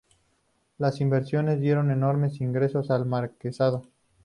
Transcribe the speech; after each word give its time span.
Las 0.79 0.99
inversiones 0.99 1.59
dieron 1.59 1.91
enormes 1.91 2.41
ingresos 2.41 2.89
al 2.89 3.05
Marquesado. 3.05 3.83